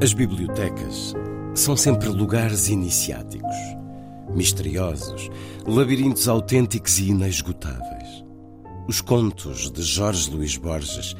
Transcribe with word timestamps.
As 0.00 0.12
bibliotecas 0.12 1.12
são 1.56 1.76
sempre 1.76 2.08
lugares 2.08 2.68
iniciáticos, 2.68 3.56
misteriosos, 4.32 5.28
labirintos 5.66 6.28
autênticos 6.28 7.00
e 7.00 7.08
inesgotáveis. 7.08 8.24
Os 8.86 9.00
contos 9.00 9.68
de 9.72 9.82
Jorge 9.82 10.30
Luís 10.30 10.56
Borges 10.56 11.16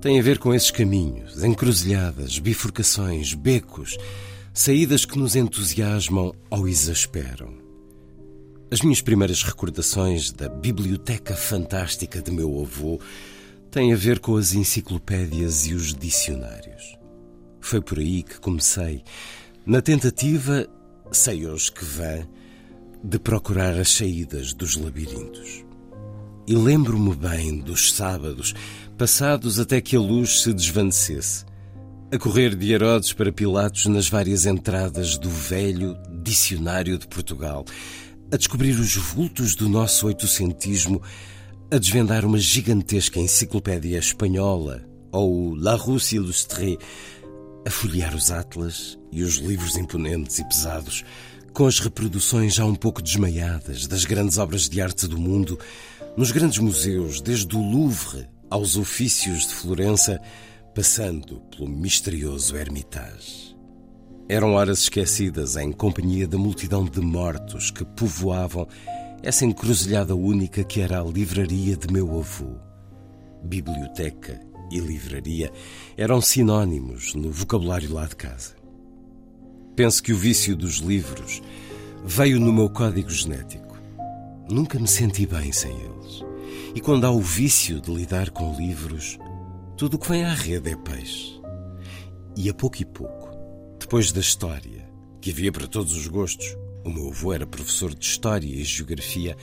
têm 0.00 0.20
a 0.20 0.22
ver 0.22 0.38
com 0.38 0.54
esses 0.54 0.70
caminhos, 0.70 1.42
encruzilhadas, 1.42 2.38
bifurcações, 2.38 3.34
becos, 3.34 3.98
saídas 4.54 5.04
que 5.04 5.18
nos 5.18 5.34
entusiasmam 5.34 6.32
ou 6.48 6.68
exasperam. 6.68 7.54
As 8.70 8.82
minhas 8.82 9.00
primeiras 9.00 9.42
recordações 9.42 10.30
da 10.30 10.48
biblioteca 10.48 11.34
fantástica 11.34 12.22
de 12.22 12.30
meu 12.30 12.60
avô 12.60 13.00
têm 13.68 13.92
a 13.92 13.96
ver 13.96 14.20
com 14.20 14.36
as 14.36 14.54
enciclopédias 14.54 15.66
e 15.66 15.74
os 15.74 15.92
dicionários. 15.92 16.96
Foi 17.66 17.80
por 17.80 17.98
aí 17.98 18.22
que 18.22 18.38
comecei, 18.38 19.02
na 19.66 19.82
tentativa, 19.82 20.68
sei 21.10 21.48
hoje 21.48 21.72
que 21.72 21.84
vã, 21.84 22.24
de 23.02 23.18
procurar 23.18 23.76
as 23.76 23.90
saídas 23.90 24.54
dos 24.54 24.76
labirintos. 24.76 25.64
E 26.46 26.54
lembro-me 26.54 27.12
bem 27.16 27.58
dos 27.58 27.92
sábados, 27.92 28.54
passados 28.96 29.58
até 29.58 29.80
que 29.80 29.96
a 29.96 30.00
luz 30.00 30.42
se 30.42 30.54
desvanecesse, 30.54 31.44
a 32.12 32.16
correr 32.16 32.54
de 32.54 32.72
Herodes 32.72 33.12
para 33.12 33.32
Pilatos 33.32 33.86
nas 33.86 34.08
várias 34.08 34.46
entradas 34.46 35.18
do 35.18 35.28
velho 35.28 35.96
Dicionário 36.22 36.96
de 36.96 37.08
Portugal, 37.08 37.64
a 38.30 38.36
descobrir 38.36 38.78
os 38.78 38.94
vultos 38.94 39.56
do 39.56 39.68
nosso 39.68 40.06
oitocentismo, 40.06 41.02
a 41.68 41.78
desvendar 41.78 42.24
uma 42.24 42.38
gigantesca 42.38 43.18
enciclopédia 43.18 43.98
espanhola 43.98 44.86
ou 45.10 45.54
La 45.54 45.74
Rousse 45.74 46.16
Illustrée, 46.16 46.78
a 47.66 47.70
folhear 47.70 48.14
os 48.14 48.30
atlas 48.30 48.96
e 49.10 49.24
os 49.24 49.38
livros 49.38 49.76
imponentes 49.76 50.38
e 50.38 50.44
pesados, 50.44 51.04
com 51.52 51.66
as 51.66 51.80
reproduções 51.80 52.54
já 52.54 52.64
um 52.64 52.76
pouco 52.76 53.02
desmaiadas 53.02 53.88
das 53.88 54.04
grandes 54.04 54.38
obras 54.38 54.68
de 54.68 54.80
arte 54.80 55.08
do 55.08 55.18
mundo, 55.18 55.58
nos 56.16 56.30
grandes 56.30 56.58
museus, 56.58 57.20
desde 57.20 57.56
o 57.56 57.60
Louvre 57.60 58.28
aos 58.48 58.76
ofícios 58.76 59.48
de 59.48 59.54
Florença, 59.54 60.20
passando 60.76 61.40
pelo 61.50 61.68
misterioso 61.68 62.56
Hermitage. 62.56 63.56
Eram 64.28 64.52
horas 64.54 64.80
esquecidas 64.80 65.56
em 65.56 65.72
companhia 65.72 66.28
da 66.28 66.38
multidão 66.38 66.84
de 66.84 67.00
mortos 67.00 67.72
que 67.72 67.84
povoavam 67.84 68.68
essa 69.24 69.44
encruzilhada 69.44 70.14
única 70.14 70.62
que 70.62 70.80
era 70.80 71.00
a 71.00 71.04
livraria 71.04 71.76
de 71.76 71.92
meu 71.92 72.16
avô. 72.16 72.60
Biblioteca 73.42 74.40
e 74.70 74.80
livraria 74.80 75.52
eram 75.96 76.20
sinónimos 76.20 77.14
no 77.14 77.30
vocabulário 77.30 77.92
lá 77.92 78.06
de 78.06 78.16
casa. 78.16 78.54
Penso 79.74 80.02
que 80.02 80.12
o 80.12 80.16
vício 80.16 80.56
dos 80.56 80.76
livros 80.76 81.42
veio 82.04 82.40
no 82.40 82.52
meu 82.52 82.70
código 82.70 83.10
genético. 83.10 83.76
Nunca 84.50 84.78
me 84.78 84.88
senti 84.88 85.26
bem 85.26 85.52
sem 85.52 85.72
eles. 85.72 86.24
E 86.74 86.80
quando 86.80 87.04
há 87.04 87.10
o 87.10 87.20
vício 87.20 87.80
de 87.80 87.92
lidar 87.92 88.30
com 88.30 88.56
livros, 88.56 89.18
tudo 89.76 89.94
o 89.94 89.98
que 89.98 90.08
vem 90.08 90.24
à 90.24 90.32
rede 90.32 90.70
é 90.70 90.76
peixe. 90.76 91.40
E 92.36 92.48
a 92.48 92.54
pouco 92.54 92.80
e 92.80 92.84
pouco, 92.84 93.30
depois 93.78 94.12
da 94.12 94.20
história, 94.20 94.88
que 95.20 95.30
havia 95.30 95.52
para 95.52 95.66
todos 95.66 95.96
os 95.96 96.06
gostos, 96.06 96.56
o 96.84 96.90
meu 96.90 97.08
avô 97.08 97.32
era 97.32 97.46
professor 97.46 97.94
de 97.94 98.04
História 98.04 98.46
e 98.46 98.62
Geografia, 98.62 99.36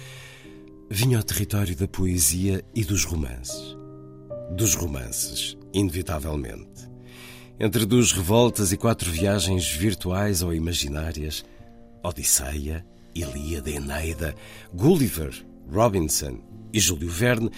vinha 0.90 1.18
ao 1.18 1.24
território 1.24 1.76
da 1.76 1.88
poesia 1.88 2.64
e 2.74 2.84
dos 2.84 3.04
romances 3.04 3.83
dos 4.52 4.76
romances, 4.76 5.58
inevitavelmente. 5.74 6.90
Entre 7.60 7.86
duas 7.86 8.12
revoltas 8.12 8.72
e 8.72 8.78
quatro 8.78 9.10
viagens 9.12 9.68
virtuais 9.68 10.42
ou 10.42 10.54
imaginárias, 10.54 11.46
Odisseia, 12.04 12.86
Ilíada, 13.16 13.70
Eneida, 13.70 14.36
Gulliver, 14.74 15.34
Robinson 15.72 16.40
e 16.74 16.80
Júlio 16.80 17.10
Verne, 17.10 17.50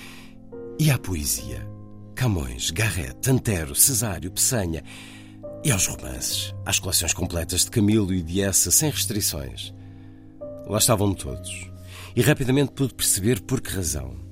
e 0.78 0.92
à 0.92 0.98
poesia, 0.98 1.66
Camões, 2.14 2.70
Garrett, 2.72 3.30
Antero, 3.30 3.74
Cesário, 3.74 4.32
Pessanha, 4.32 4.84
e 5.64 5.72
aos 5.72 5.88
romances, 5.88 6.54
às 6.66 6.80
coleções 6.80 7.14
completas 7.14 7.62
de 7.62 7.72
Camilo 7.72 8.14
e 8.14 8.22
de 8.22 8.42
Essa, 8.42 8.70
sem 8.70 8.92
restrições. 8.92 9.74
Lá 10.68 10.78
estavam 10.78 11.14
todos, 11.14 11.72
e 12.16 12.22
rapidamente 12.22 12.72
pude 12.74 12.94
perceber 12.94 13.42
por 13.42 13.62
que 13.62 13.72
razão. 13.72 14.25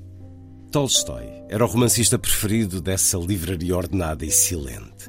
Tolstói 0.73 1.29
era 1.49 1.63
o 1.63 1.67
romancista 1.67 2.17
preferido 2.17 2.81
dessa 2.81 3.15
livraria 3.19 3.77
ordenada 3.77 4.25
e 4.25 4.31
silente. 4.31 5.07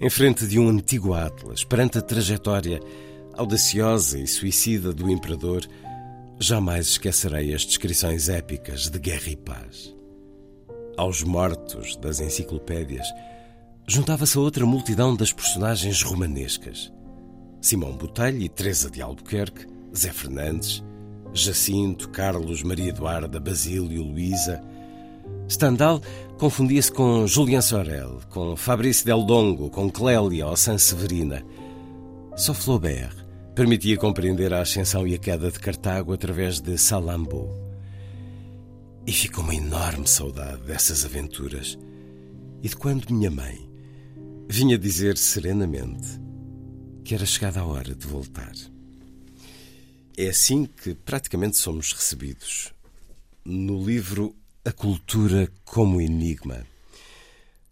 Em 0.00 0.08
frente 0.08 0.46
de 0.46 0.58
um 0.58 0.70
antigo 0.70 1.12
Atlas, 1.12 1.62
perante 1.62 1.98
a 1.98 2.00
trajetória 2.00 2.80
audaciosa 3.34 4.18
e 4.18 4.26
suicida 4.26 4.94
do 4.94 5.10
imperador, 5.10 5.68
jamais 6.40 6.86
esquecerei 6.86 7.52
as 7.52 7.66
descrições 7.66 8.30
épicas 8.30 8.88
de 8.88 8.98
guerra 8.98 9.28
e 9.28 9.36
paz. 9.36 9.94
Aos 10.96 11.22
mortos 11.22 11.96
das 11.96 12.20
enciclopédias 12.20 13.06
juntava-se 13.86 14.38
a 14.38 14.40
outra 14.40 14.64
multidão 14.64 15.14
das 15.14 15.34
personagens 15.34 16.00
romanescas. 16.00 16.90
Simão 17.60 17.94
Botelho 17.94 18.40
e 18.40 18.48
Teresa 18.48 18.90
de 18.90 19.02
Albuquerque, 19.02 19.66
Zé 19.94 20.10
Fernandes, 20.10 20.82
Jacinto, 21.34 22.08
Carlos, 22.08 22.62
Maria 22.62 22.88
Eduarda, 22.88 23.38
Basílio, 23.38 24.02
Luísa, 24.02 24.64
Stendhal 25.48 26.00
confundia-se 26.38 26.90
com 26.90 27.26
Julien 27.26 27.60
Sorel, 27.60 28.20
com 28.30 28.56
Fabrice 28.56 29.04
Del 29.04 29.24
Dongo, 29.24 29.68
com 29.70 29.90
Clélia 29.90 30.46
ou 30.46 30.56
Sanseverina. 30.56 31.44
Só 32.36 32.54
Flaubert 32.54 33.14
permitia 33.54 33.96
compreender 33.96 34.52
a 34.52 34.62
ascensão 34.62 35.06
e 35.06 35.14
a 35.14 35.18
queda 35.18 35.50
de 35.50 35.60
Cartago 35.60 36.12
através 36.12 36.60
de 36.60 36.76
Salammbô. 36.78 37.48
E 39.06 39.12
ficou 39.12 39.44
uma 39.44 39.54
enorme 39.54 40.06
saudade 40.08 40.62
dessas 40.62 41.04
aventuras 41.04 41.78
e 42.62 42.68
de 42.68 42.76
quando 42.76 43.12
minha 43.12 43.30
mãe 43.30 43.70
vinha 44.48 44.78
dizer 44.78 45.18
serenamente 45.18 46.20
que 47.04 47.14
era 47.14 47.26
chegada 47.26 47.60
a 47.60 47.66
hora 47.66 47.94
de 47.94 48.06
voltar. 48.06 48.54
É 50.16 50.28
assim 50.28 50.64
que 50.64 50.94
praticamente 50.94 51.58
somos 51.58 51.92
recebidos. 51.92 52.72
No 53.44 53.84
livro 53.84 54.34
a 54.66 54.72
cultura 54.72 55.46
como 55.62 56.00
enigma. 56.00 56.66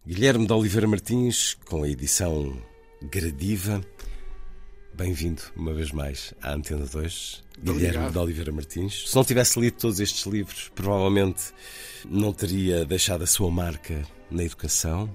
Guilherme 0.07 0.47
de 0.47 0.53
Oliveira 0.53 0.87
Martins, 0.87 1.57
com 1.65 1.85
a 1.85 1.89
edição 1.89 2.55
gradiva. 3.01 3.83
Bem-vindo 4.93 5.41
uma 5.57 5.73
vez 5.73 5.91
mais 5.91 6.35
à 6.43 6.53
Antena 6.53 6.85
2. 6.85 7.43
Guilherme 7.59 7.87
Obrigado. 7.87 8.13
de 8.13 8.19
Oliveira 8.19 8.53
Martins. 8.53 9.09
Se 9.09 9.17
não 9.17 9.25
tivesse 9.25 9.59
lido 9.59 9.79
todos 9.79 10.01
estes 10.01 10.27
livros, 10.27 10.71
provavelmente 10.75 11.45
não 12.05 12.31
teria 12.31 12.85
deixado 12.85 13.25
a 13.25 13.27
sua 13.27 13.51
marca 13.51 14.03
na 14.31 14.45
educação, 14.45 15.09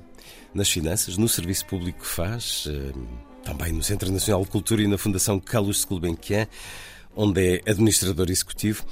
nas 0.56 0.71
finanças, 0.71 1.15
no 1.15 1.30
serviço 1.30 1.68
público 1.68 2.00
que 2.00 2.07
faz, 2.07 2.68
eh, 2.68 2.91
também 3.44 3.71
no 3.71 3.83
Centro 3.83 4.12
Nacional 4.12 4.44
de 4.44 4.50
Cultura 4.50 4.81
e 4.81 4.88
na 4.88 4.97
Fundação 4.97 5.39
Carlos 5.39 5.85
Gulbenkian, 5.85 6.47
onde 7.15 7.57
é 7.57 7.69
administrador 7.69 8.31
executivo 8.31 8.83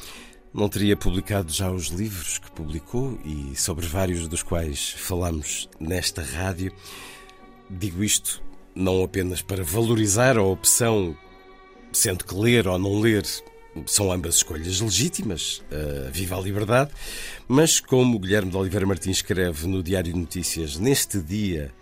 não 0.55 0.69
teria 0.69 0.95
publicado 0.95 1.51
já 1.51 1.69
os 1.69 1.87
livros 1.87 2.37
que 2.37 2.49
publicou 2.49 3.19
e 3.25 3.53
sobre 3.57 3.85
vários 3.85 4.25
dos 4.25 4.41
quais 4.41 4.91
falamos 4.91 5.69
nesta 5.77 6.23
rádio. 6.23 6.71
Digo 7.69 8.01
isto 8.01 8.41
não 8.73 9.03
apenas 9.03 9.41
para 9.41 9.65
valorizar 9.65 10.37
a 10.37 10.43
opção, 10.43 11.15
sendo 11.91 12.23
que 12.23 12.33
ler 12.33 12.69
ou 12.69 12.79
não 12.79 12.99
ler 12.99 13.25
são 13.85 14.09
ambas 14.09 14.35
escolhas 14.35 14.79
legítimas, 14.79 15.61
uh, 15.69 16.09
viva 16.09 16.37
a 16.37 16.41
liberdade, 16.41 16.91
mas 17.45 17.81
como 17.81 18.17
Guilherme 18.17 18.49
de 18.49 18.55
Oliveira 18.55 18.85
Martins 18.85 19.17
escreve 19.17 19.67
no 19.67 19.83
Diário 19.83 20.13
de 20.13 20.19
Notícias, 20.19 20.77
neste 20.77 21.19
dia 21.19 21.73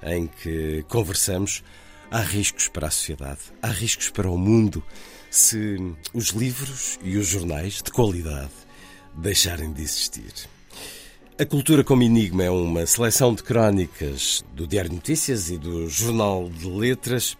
em 0.00 0.28
que 0.28 0.84
conversamos, 0.88 1.64
há 2.08 2.20
riscos 2.20 2.68
para 2.68 2.86
a 2.86 2.90
sociedade, 2.90 3.40
há 3.60 3.66
riscos 3.66 4.08
para 4.08 4.30
o 4.30 4.38
mundo 4.38 4.80
se 5.30 5.76
os 6.12 6.28
livros 6.30 6.98
e 7.02 7.16
os 7.16 7.28
jornais 7.28 7.82
de 7.82 7.90
qualidade 7.90 8.50
deixarem 9.16 9.72
de 9.72 9.82
existir. 9.82 10.32
A 11.38 11.46
Cultura 11.46 11.82
como 11.82 12.02
Enigma 12.02 12.44
é 12.44 12.50
uma 12.50 12.84
seleção 12.84 13.34
de 13.34 13.42
crónicas 13.42 14.44
do 14.52 14.66
Diário 14.66 14.90
de 14.90 14.96
Notícias 14.96 15.48
e 15.48 15.56
do 15.56 15.88
Jornal 15.88 16.50
de 16.50 16.66
Letras 16.68 17.38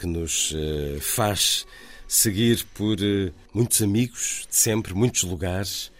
que 0.00 0.06
nos 0.06 0.50
uh, 0.52 1.00
faz 1.00 1.66
seguir 2.08 2.64
por 2.74 2.98
uh, 2.98 3.32
muitos 3.52 3.82
amigos 3.82 4.46
de 4.50 4.56
sempre, 4.56 4.94
muitos 4.94 5.22
lugares, 5.22 5.92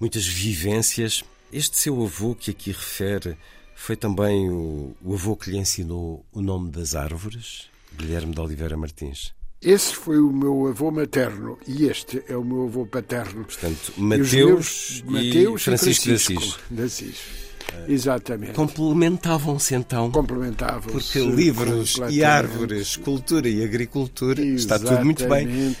muitas 0.00 0.26
vivências. 0.26 1.22
Este 1.52 1.76
seu 1.76 2.02
avô 2.02 2.34
que 2.34 2.50
aqui 2.50 2.72
refere 2.72 3.36
foi 3.76 3.94
também 3.94 4.50
o, 4.50 4.96
o 5.04 5.14
avô 5.14 5.36
que 5.36 5.50
lhe 5.50 5.58
ensinou 5.58 6.24
o 6.32 6.40
nome 6.40 6.70
das 6.70 6.94
árvores, 6.94 7.68
Guilherme 7.94 8.34
de 8.34 8.40
Oliveira 8.40 8.76
Martins. 8.76 9.34
Esse 9.62 9.94
foi 9.94 10.18
o 10.18 10.32
meu 10.32 10.66
avô 10.66 10.90
materno 10.90 11.56
e 11.68 11.86
este 11.86 12.22
é 12.28 12.36
o 12.36 12.44
meu 12.44 12.64
avô 12.64 12.84
paterno. 12.84 13.44
Portanto, 13.44 13.92
Mateus, 13.96 15.04
e, 15.06 15.10
Mateus 15.10 15.60
e 15.60 15.64
Francisco, 15.64 16.04
Francisco 16.04 16.58
de 16.68 16.82
Assis. 16.82 17.42
Exatamente. 17.88 18.52
Complementavam-se 18.52 19.74
então. 19.74 20.10
Complementavam-se. 20.10 20.90
Porque 20.90 21.18
livros 21.24 21.96
e 22.10 22.24
árvores, 22.24 22.96
cultura 22.96 23.48
e 23.48 23.64
agricultura, 23.64 24.42
Exatamente. 24.42 24.58
está 24.58 24.78
tudo 24.78 25.04
muito 25.04 25.28
bem. 25.28 25.76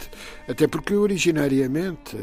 Até 0.48 0.66
porque 0.68 0.94
originariamente 0.94 2.16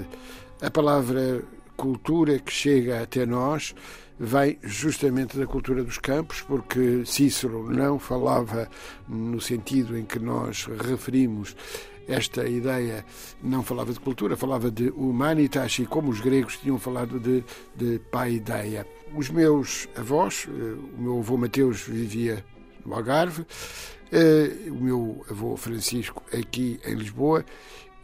a 0.61 0.71
palavra 0.71 1.43
cultura 1.75 2.39
que 2.39 2.51
chega 2.51 3.01
até 3.01 3.25
nós 3.25 3.75
vem 4.19 4.59
justamente 4.61 5.37
da 5.37 5.47
cultura 5.47 5.83
dos 5.83 5.97
campos, 5.97 6.41
porque 6.41 7.03
Cícero 7.05 7.71
não 7.71 7.97
falava 7.97 8.69
no 9.07 9.39
sentido 9.39 9.97
em 9.97 10.03
que 10.03 10.19
nós 10.19 10.65
referimos 10.65 11.55
esta 12.07 12.47
ideia, 12.47 13.05
não 13.41 13.63
falava 13.63 13.93
de 13.93 13.99
cultura, 13.99 14.35
falava 14.35 14.69
de 14.69 14.89
humanitas 14.89 15.77
e 15.79 15.85
como 15.85 16.09
os 16.09 16.19
gregos 16.19 16.57
tinham 16.57 16.79
falado 16.79 17.19
de, 17.19 17.43
de 17.75 17.99
paideia. 18.11 18.85
Os 19.15 19.29
meus 19.29 19.87
avós, 19.95 20.47
eh, 20.49 20.97
o 20.97 21.01
meu 21.01 21.19
avô 21.19 21.37
Mateus 21.37 21.81
vivia 21.81 22.43
no 22.83 22.95
Algarve, 22.95 23.45
eh, 24.11 24.69
o 24.69 24.83
meu 24.83 25.25
avô 25.29 25.55
Francisco 25.55 26.23
aqui 26.33 26.79
em 26.83 26.95
Lisboa 26.95 27.45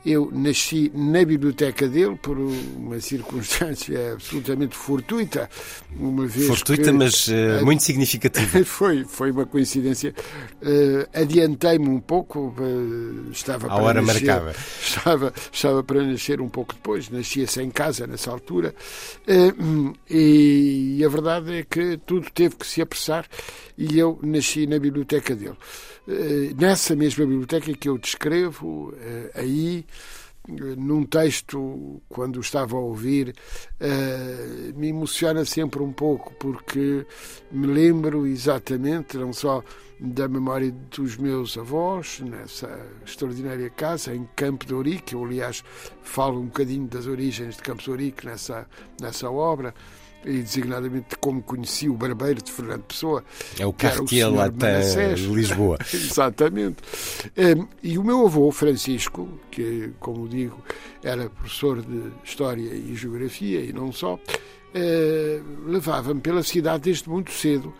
eu 0.06 0.30
nasci 0.32 0.92
na 0.94 1.26
biblioteca 1.26 1.88
dele 1.88 2.16
por 2.22 2.38
uma 2.38 3.00
circunstância 3.00 4.14
absolutamente 4.14 4.76
fortuita, 4.76 5.50
uma 5.98 6.28
vez 6.28 6.48
fortuita, 6.48 6.84
que, 6.84 6.92
mas 6.92 7.28
uh, 7.28 7.64
muito 7.66 7.82
significativa. 7.84 8.64
Foi, 8.66 9.06
foi 9.06 9.32
uma 9.32 9.46
coincidência. 9.46 10.14
Uh, 10.62 11.08
Adiantei-me 11.14 11.88
um 11.88 12.00
pouco, 12.00 12.54
uh, 12.60 13.32
estava 13.32 13.68
à 13.68 13.76
hora 13.76 14.02
nascer, 14.02 14.26
marcada. 14.26 14.56
Estava, 14.82 15.34
estava 15.52 15.84
para 15.84 16.04
nascer 16.04 16.42
um 16.42 16.50
pouco 16.50 16.74
depois, 16.74 17.10
nascia-se 17.10 17.62
em 17.62 17.70
casa 17.70 18.06
nessa 18.06 18.32
altura, 18.32 18.74
e, 20.10 20.98
e 20.98 21.06
a 21.06 21.10
verdade 21.10 21.54
é 21.54 21.64
que 21.64 21.98
tudo 22.06 22.28
teve 22.34 22.56
que 22.56 22.68
se 22.68 22.82
apressar 22.82 23.26
e 23.78 23.98
eu 23.98 24.20
nasci 24.22 24.68
na 24.68 24.80
biblioteca 24.80 25.36
dele. 25.36 25.58
Eh, 26.08 26.54
nessa 26.56 26.96
mesma 26.96 27.26
biblioteca 27.26 27.74
que 27.74 27.90
eu 27.90 27.98
descrevo, 27.98 28.94
eh, 29.00 29.32
aí, 29.34 29.86
num 30.78 31.04
texto, 31.04 32.00
quando 32.08 32.40
estava 32.40 32.76
a 32.76 32.80
ouvir, 32.80 33.34
eh, 33.80 34.72
me 34.76 34.90
emociona 34.90 35.44
sempre 35.44 35.82
um 35.82 35.92
pouco, 35.92 36.34
porque 36.36 37.06
me 37.52 37.66
lembro 37.66 38.28
exatamente, 38.28 39.18
não 39.18 39.34
só 39.34 39.64
da 40.00 40.28
memória 40.28 40.72
dos 40.96 41.18
meus 41.18 41.58
avós, 41.58 42.20
nessa 42.20 42.70
extraordinária 43.04 43.70
casa 43.72 44.14
em 44.14 44.28
Campo 44.36 44.66
de 44.66 44.74
Ourique, 44.76 45.16
eu 45.16 45.24
aliás 45.24 45.64
falo 46.04 46.40
um 46.40 46.46
bocadinho 46.46 46.88
das 46.88 47.08
origens 47.08 47.56
de 47.56 47.64
Campo 47.64 47.82
de 47.82 47.90
Ourique 47.90 48.26
nessa, 48.26 48.68
nessa 49.02 49.32
obra, 49.32 49.74
e 50.26 50.42
designadamente 50.42 51.10
de 51.10 51.16
como 51.18 51.42
conheci 51.42 51.88
o 51.88 51.94
barbeiro 51.94 52.42
de 52.42 52.52
Fernando 52.52 52.84
Pessoa. 52.84 53.24
É 53.60 53.66
o 53.66 53.74
Cartier 53.74 54.30
lá 54.30 54.48
de 54.48 55.28
Lisboa. 55.28 55.78
Exatamente. 55.94 56.78
Um, 57.38 57.68
e 57.84 57.98
o 57.98 58.04
meu 58.04 58.26
avô, 58.26 58.52
Francisco, 58.52 59.30
que, 59.52 59.92
como 60.00 60.28
digo, 60.28 60.60
era 61.04 61.30
professor 61.30 61.82
de 61.82 62.12
História 62.24 62.74
e 62.74 62.96
Geografia 62.96 63.62
e 63.62 63.72
não 63.72 63.92
só, 63.92 64.16
uh, 64.16 65.70
levava-me 65.70 66.22
pela 66.22 66.44
cidade 66.44 66.86
desde 66.86 67.10
muito 67.10 67.32
cedo 67.32 67.74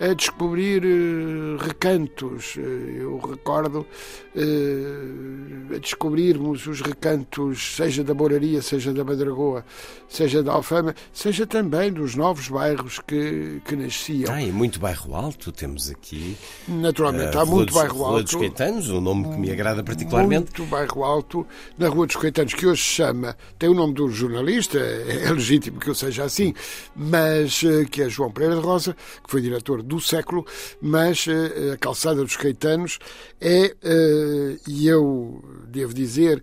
a 0.00 0.14
descobrir 0.14 0.84
uh, 0.84 1.56
recantos. 1.56 2.56
Uh, 2.56 2.60
eu 2.60 3.18
recordo 3.18 3.86
uh, 4.34 5.74
a 5.74 5.78
descobrirmos 5.78 6.66
os 6.66 6.80
recantos, 6.80 7.76
seja 7.76 8.04
da 8.04 8.14
Boraria, 8.14 8.62
seja 8.62 8.92
da 8.92 9.02
Madragoa, 9.02 9.64
seja 10.08 10.42
da 10.42 10.52
Alfama, 10.52 10.94
seja 11.12 11.46
também 11.46 11.92
dos 11.92 12.14
novos 12.14 12.48
bairros 12.48 13.00
que, 13.00 13.60
que 13.64 13.74
nasciam. 13.74 14.32
Ah, 14.32 14.42
e 14.42 14.52
muito 14.52 14.78
bairro 14.78 15.14
alto 15.14 15.50
temos 15.50 15.90
aqui. 15.90 16.36
Naturalmente, 16.68 17.36
há 17.36 17.44
muito 17.44 17.66
dos, 17.66 17.74
bairro 17.74 18.04
alto. 18.04 18.08
Rua 18.08 18.22
dos 18.22 18.34
Caetanos, 18.34 18.90
um 18.90 19.00
nome 19.00 19.28
que 19.28 19.36
me 19.36 19.50
agrada 19.50 19.82
particularmente. 19.82 20.52
Muito 20.58 20.70
bairro 20.70 21.04
alto, 21.04 21.46
na 21.76 21.88
Rua 21.88 22.06
dos 22.06 22.16
Caetanos, 22.16 22.54
que 22.54 22.66
hoje 22.66 22.82
se 22.82 22.88
chama, 22.90 23.36
tem 23.58 23.68
o 23.68 23.74
nome 23.74 23.94
do 23.94 24.08
jornalista, 24.08 24.78
é 24.78 25.30
legítimo 25.32 25.80
que 25.80 25.90
eu 25.90 25.94
seja 25.94 26.24
assim, 26.24 26.54
mas 26.94 27.62
que 27.90 28.02
é 28.02 28.08
João 28.08 28.30
Pereira 28.30 28.56
de 28.56 28.62
Rosa, 28.62 28.94
que 29.24 29.30
foi 29.30 29.40
diretor 29.40 29.82
do 29.88 30.00
século, 30.00 30.46
mas 30.80 31.26
uh, 31.26 31.72
a 31.72 31.76
calçada 31.76 32.22
dos 32.22 32.36
Caetanos 32.36 32.98
é, 33.40 33.74
uh, 33.82 34.60
e 34.68 34.86
eu 34.86 35.42
devo 35.66 35.92
dizer 35.92 36.42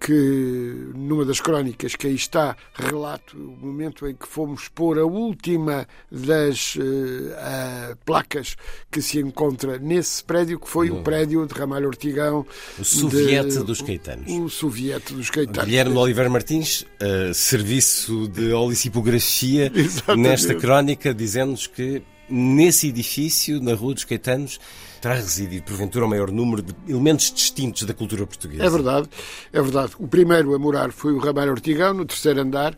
que 0.00 0.90
numa 0.94 1.26
das 1.26 1.40
crónicas 1.40 1.94
que 1.94 2.06
aí 2.06 2.14
está 2.14 2.56
relato 2.72 3.36
o 3.36 3.66
momento 3.66 4.08
em 4.08 4.14
que 4.14 4.26
fomos 4.26 4.66
pôr 4.68 4.98
a 4.98 5.04
última 5.04 5.86
das 6.10 6.74
uh, 6.76 6.80
uh, 6.80 7.96
placas 8.06 8.56
que 8.90 9.02
se 9.02 9.18
encontra 9.18 9.78
nesse 9.78 10.24
prédio, 10.24 10.58
que 10.58 10.68
foi 10.68 10.90
o 10.90 11.02
prédio 11.02 11.46
de 11.46 11.52
Ramalho 11.52 11.88
Ortigão. 11.88 12.46
O 12.78 12.84
Soviete 12.84 13.58
de, 13.58 13.64
dos 13.64 13.82
Caetanos. 13.82 14.32
O, 14.32 14.44
o 14.44 14.50
Soviete 14.50 15.12
dos 15.12 15.28
Caetanos. 15.28 15.64
Guilherme 15.64 15.96
Oliveira 15.98 16.30
Martins, 16.30 16.82
uh, 16.82 17.34
serviço 17.34 18.26
de 18.28 18.52
olicipografia, 18.54 19.70
nesta 20.16 20.54
crónica, 20.54 21.12
dizendo-nos 21.12 21.66
que 21.66 22.02
nesse 22.30 22.88
edifício, 22.88 23.60
na 23.60 23.74
Rua 23.74 23.94
dos 23.94 24.04
Caetanos, 24.04 24.60
terá 25.00 25.14
residido, 25.14 25.64
porventura, 25.64 26.04
o 26.04 26.08
maior 26.08 26.30
número 26.30 26.62
de 26.62 26.74
elementos 26.88 27.32
distintos 27.32 27.84
da 27.84 27.94
cultura 27.94 28.26
portuguesa. 28.26 28.64
É 28.64 28.70
verdade, 28.70 29.08
é 29.52 29.60
verdade. 29.62 29.92
O 29.98 30.06
primeiro 30.06 30.54
a 30.54 30.58
morar 30.58 30.92
foi 30.92 31.12
o 31.12 31.18
Ramalho 31.18 31.52
Ortigão, 31.52 31.94
no 31.94 32.04
terceiro 32.04 32.40
andar. 32.40 32.76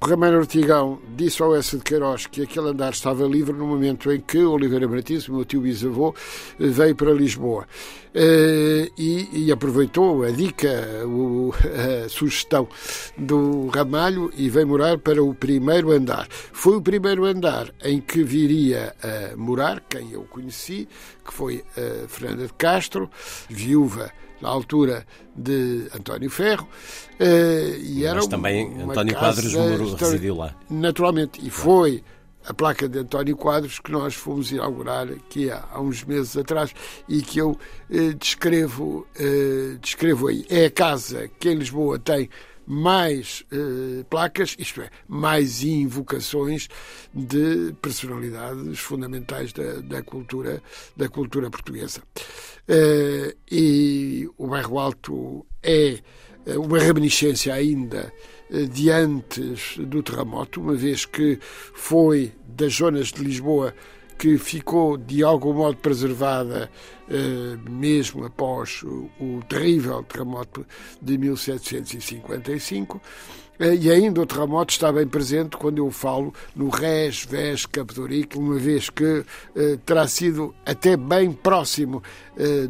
O 0.00 0.06
Ramalho 0.06 0.38
Ortigão 0.38 1.00
disse 1.16 1.42
ao 1.42 1.56
S. 1.56 1.76
de 1.76 1.82
Queiroz 1.82 2.28
que 2.28 2.42
aquele 2.42 2.68
andar 2.68 2.92
estava 2.92 3.26
livre 3.26 3.52
no 3.52 3.66
momento 3.66 4.12
em 4.12 4.20
que 4.20 4.38
Oliveira 4.38 4.86
Martins, 4.86 5.28
o 5.28 5.34
meu 5.34 5.44
tio 5.44 5.60
bisavô, 5.60 6.14
veio 6.56 6.94
para 6.94 7.12
Lisboa. 7.12 7.66
Uh, 8.14 8.88
e, 8.96 9.28
e, 9.32 9.52
aproveitou 9.52 10.22
a 10.22 10.30
dica, 10.30 10.68
o, 11.04 11.52
a 12.04 12.08
sugestão 12.08 12.68
do 13.16 13.66
Ramalho 13.68 14.30
e 14.36 14.48
veio 14.48 14.68
morar 14.68 14.98
para 14.98 15.22
o 15.22 15.34
primeiro 15.34 15.90
andar. 15.90 16.28
Foi 16.30 16.76
o 16.76 16.82
primeiro 16.82 17.24
andar 17.24 17.68
em 17.82 18.00
que 18.00 18.22
viria 18.22 18.94
a 19.02 19.36
morar, 19.36 19.82
quem 19.88 20.12
eu 20.12 20.22
conheci, 20.22 20.88
que 21.26 21.34
foi 21.34 21.64
a 21.76 22.06
Fernanda 22.06 22.46
de 22.46 22.52
Castro, 22.54 23.10
viúva 23.50 24.12
na 24.40 24.48
altura 24.48 25.06
de 25.36 25.88
António 25.94 26.30
Ferro. 26.30 26.68
Uh, 27.20 27.76
e 27.80 28.02
Mas 28.02 28.04
era 28.04 28.28
também 28.28 28.66
uma 28.68 28.92
António 28.92 29.16
Quadros 29.16 29.54
residiu 30.00 30.36
lá. 30.36 30.54
Naturalmente, 30.70 31.40
e 31.44 31.50
foi 31.50 32.02
a 32.48 32.54
placa 32.54 32.88
de 32.88 32.98
António 33.00 33.36
Quadros 33.36 33.78
que 33.78 33.92
nós 33.92 34.14
fomos 34.14 34.50
inaugurar 34.50 35.06
aqui 35.08 35.50
há, 35.50 35.64
há 35.70 35.80
uns 35.80 36.02
meses 36.02 36.36
atrás 36.36 36.74
e 37.06 37.20
que 37.20 37.38
eu 37.38 37.58
eh, 37.90 38.14
descrevo, 38.18 39.06
eh, 39.18 39.76
descrevo 39.80 40.28
aí. 40.28 40.46
É 40.48 40.64
a 40.64 40.70
casa 40.70 41.28
que 41.38 41.50
em 41.50 41.56
Lisboa 41.56 41.98
tem 41.98 42.30
mais 42.70 43.44
eh, 43.50 44.04
placas, 44.10 44.54
isto 44.58 44.82
é, 44.82 44.90
mais 45.08 45.62
invocações 45.62 46.68
de 47.14 47.74
personalidades 47.80 48.78
fundamentais 48.78 49.54
da, 49.54 49.80
da 49.80 50.02
cultura, 50.02 50.62
da 50.94 51.08
cultura 51.08 51.48
portuguesa. 51.48 52.02
Eh, 52.68 53.34
e 53.50 54.28
o 54.36 54.46
Bairro 54.48 54.78
Alto 54.78 55.46
é 55.62 55.98
eh, 56.44 56.58
uma 56.58 56.78
reminiscência 56.78 57.54
ainda 57.54 58.12
eh, 58.50 58.64
de 58.64 58.90
antes 58.90 59.78
do 59.78 60.02
terremoto, 60.02 60.60
uma 60.60 60.74
vez 60.74 61.06
que 61.06 61.38
foi 61.72 62.32
das 62.46 62.74
zonas 62.74 63.08
de 63.08 63.24
Lisboa 63.24 63.74
que 64.18 64.36
ficou 64.36 64.96
de 64.96 65.22
algum 65.22 65.52
modo 65.52 65.76
preservada 65.76 66.70
eh, 67.08 67.56
mesmo 67.70 68.24
após 68.24 68.82
o, 68.82 69.40
terrível 69.48 70.02
terremoto 70.02 70.66
de 71.00 71.16
1755. 71.16 73.00
Eh, 73.58 73.74
e 73.74 73.90
ainda 73.90 74.20
o 74.20 74.26
terremoto 74.26 74.72
está 74.72 74.92
bem 74.92 75.06
presente 75.06 75.56
quando 75.56 75.78
eu 75.78 75.90
falo 75.90 76.32
no 76.54 76.68
Res, 76.68 77.24
Vés, 77.24 77.66
Ourique, 77.98 78.38
uma 78.38 78.54
vez 78.54 78.88
que 78.88 79.24
eh, 79.56 79.78
terá 79.84 80.06
sido 80.06 80.54
até 80.64 80.96
bem 80.96 81.32
próximo 81.32 82.02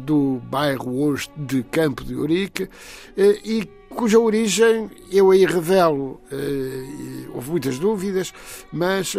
do 0.01 0.41
bairro 0.45 0.99
hoje 0.99 1.29
de 1.37 1.61
Campo 1.61 2.03
de 2.03 2.15
Ourique 2.15 2.67
eh, 3.15 3.39
e 3.45 3.69
cuja 3.87 4.17
origem 4.17 4.89
eu 5.11 5.29
aí 5.29 5.45
revelo. 5.45 6.19
Houve 7.33 7.51
muitas 7.51 7.77
dúvidas, 7.77 8.33
mas 8.71 9.15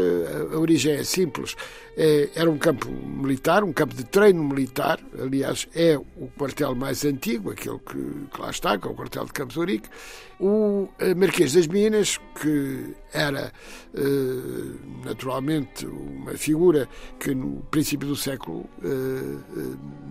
a 0.53 0.59
origem 0.59 0.95
é 0.95 1.05
simples. 1.05 1.57
É, 2.02 2.30
era 2.35 2.50
um 2.50 2.57
campo 2.57 2.88
militar, 2.88 3.62
um 3.62 3.75
campo 3.75 3.95
de 3.95 4.04
treino 4.04 4.42
militar. 4.42 4.99
Aliás, 5.21 5.69
é 5.75 5.99
o 5.99 6.28
quartel 6.28 6.75
mais 6.75 7.04
antigo, 7.04 7.50
aquele 7.50 7.78
que, 7.78 8.26
que 8.33 8.40
lá 8.40 8.49
está, 8.49 8.78
que 8.78 8.88
é 8.88 8.90
o 8.90 8.95
quartel 8.95 9.26
de 9.26 9.33
Campos 9.35 9.59
Ourique. 9.59 9.87
O 10.40 10.88
eh, 10.99 11.14
Marquês 11.14 11.52
das 11.52 11.66
Minas, 11.66 12.19
que 12.40 12.95
era 13.12 13.52
eh, 13.95 14.00
naturalmente 15.04 15.85
uma 15.85 16.33
figura 16.38 16.88
que 17.19 17.35
no 17.35 17.61
princípio 17.71 18.09
do 18.09 18.16
século 18.16 18.64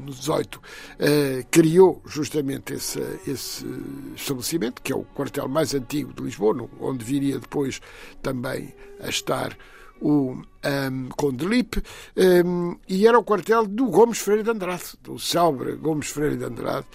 XVIII 0.07 0.61
eh, 0.99 1.43
criou 1.49 2.03
justamente 2.05 2.75
esse, 2.75 3.01
esse 3.25 3.65
estabelecimento, 4.15 4.83
que 4.83 4.93
é 4.93 4.95
o 4.95 5.05
quartel 5.05 5.47
mais 5.47 5.73
antigo 5.73 6.13
de 6.13 6.21
Lisboa, 6.21 6.69
onde 6.79 7.03
viria 7.03 7.39
depois 7.39 7.81
também 8.21 8.75
a 9.01 9.09
estar 9.09 9.57
o 10.01 10.41
um, 10.65 11.47
Lipe, 11.47 11.81
um, 12.45 12.77
e 12.87 13.07
era 13.07 13.17
o 13.17 13.23
quartel 13.23 13.65
do 13.65 13.85
Gomes 13.85 14.19
Freire 14.19 14.43
de 14.43 14.51
Andrade, 14.51 14.83
do 15.03 15.17
célebre 15.17 15.75
Gomes 15.75 16.07
Freire 16.09 16.37
de 16.37 16.45
Andrade. 16.45 16.85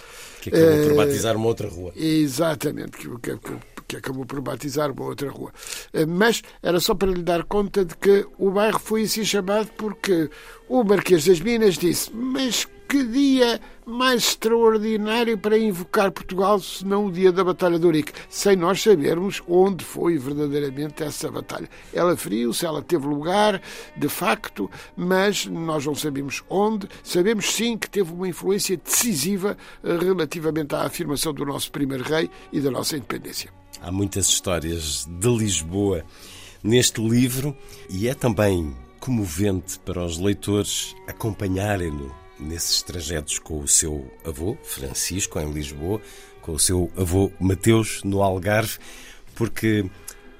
Que 0.41 0.49
acabou 0.49 0.73
uh, 0.73 0.87
por 0.87 0.95
batizar 0.95 1.35
uma 1.35 1.47
outra 1.47 1.67
rua. 1.67 1.91
Exatamente, 1.95 2.97
que, 2.97 3.09
que, 3.19 3.39
que 3.87 3.97
acabou 3.97 4.25
por 4.25 4.41
batizar 4.41 4.91
uma 4.91 5.05
outra 5.05 5.29
rua. 5.29 5.51
Uh, 5.93 6.07
mas 6.07 6.41
era 6.61 6.79
só 6.79 6.93
para 6.93 7.11
lhe 7.11 7.23
dar 7.23 7.43
conta 7.43 7.83
de 7.83 7.95
que 7.95 8.25
o 8.37 8.51
bairro 8.51 8.79
foi 8.79 9.03
assim 9.03 9.23
chamado 9.23 9.69
porque 9.77 10.29
o 10.69 10.83
Marquês 10.83 11.25
das 11.25 11.39
Minas 11.39 11.77
disse: 11.77 12.11
Mas 12.13 12.67
que 12.95 13.03
dia 13.03 13.59
mais 13.85 14.23
extraordinário 14.23 15.37
para 15.37 15.59
invocar 15.59 16.09
Portugal 16.13 16.61
senão 16.61 17.07
o 17.07 17.11
dia 17.11 17.29
da 17.29 17.43
Batalha 17.43 17.77
de 17.77 17.85
Ourique, 17.85 18.13
sem 18.29 18.55
nós 18.55 18.81
sabermos 18.81 19.43
onde 19.49 19.83
foi 19.83 20.17
verdadeiramente 20.17 21.03
essa 21.03 21.29
batalha. 21.29 21.69
Ela 21.93 22.15
feriu-se, 22.15 22.65
ela 22.65 22.81
teve 22.81 23.05
lugar, 23.05 23.61
de 23.97 24.07
facto, 24.07 24.71
mas 24.95 25.45
nós 25.45 25.85
não 25.85 25.93
sabemos 25.93 26.41
onde. 26.49 26.87
Sabemos 27.03 27.51
sim 27.51 27.77
que 27.77 27.89
teve 27.89 28.13
uma 28.13 28.29
influência 28.29 28.77
decisiva 28.77 29.57
eh, 29.83 29.97
relativamente 29.97 30.73
à 30.73 30.83
afirmação 30.83 31.33
do 31.33 31.45
nosso 31.45 31.69
primeiro 31.73 32.05
rei 32.05 32.29
e 32.53 32.61
da 32.61 32.71
nossa 32.71 32.95
independência. 32.95 33.51
Há 33.81 33.91
muitas 33.91 34.27
histórias 34.27 35.05
de 35.05 35.37
Lisboa 35.37 36.05
neste 36.63 37.05
livro 37.05 37.53
e 37.89 38.07
é 38.07 38.13
também 38.13 38.73
comovente 39.01 39.79
para 39.79 40.01
os 40.01 40.17
leitores 40.17 40.95
acompanharem-no 41.09 42.23
nesses 42.39 42.81
trajetos 42.81 43.39
com 43.39 43.59
o 43.59 43.67
seu 43.67 44.11
avô, 44.25 44.57
Francisco, 44.63 45.39
em 45.39 45.51
Lisboa, 45.51 46.01
com 46.41 46.53
o 46.53 46.59
seu 46.59 46.91
avô 46.97 47.31
Mateus, 47.39 48.03
no 48.03 48.21
Algarve, 48.21 48.77
porque, 49.35 49.85